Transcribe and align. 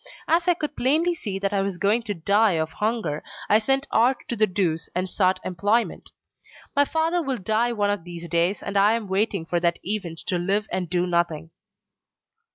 As 0.27 0.47
I 0.47 0.55
could 0.55 0.75
plainly 0.75 1.13
see 1.13 1.37
that 1.37 1.53
I 1.53 1.61
was 1.61 1.77
going 1.77 2.01
to 2.09 2.15
die 2.15 2.53
of 2.53 2.71
hunger, 2.71 3.23
I 3.47 3.59
sent 3.59 3.85
art 3.91 4.17
to 4.29 4.35
the 4.35 4.47
deuce 4.47 4.89
and 4.95 5.07
sought 5.07 5.39
employment. 5.45 6.11
My 6.75 6.85
father 6.85 7.21
will 7.21 7.37
die 7.37 7.71
one 7.71 7.91
of 7.91 8.03
these 8.03 8.27
days, 8.27 8.63
and 8.63 8.75
I 8.77 8.93
am 8.93 9.07
waiting 9.07 9.45
for 9.45 9.59
that 9.59 9.77
event 9.83 10.17
to 10.25 10.39
live 10.39 10.65
and 10.71 10.89
do 10.89 11.05
nothing." 11.05 11.51